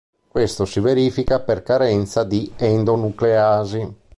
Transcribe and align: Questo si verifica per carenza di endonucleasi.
Questo 0.27 0.65
si 0.65 0.79
verifica 0.79 1.39
per 1.41 1.61
carenza 1.61 2.23
di 2.23 2.51
endonucleasi. 2.55 3.93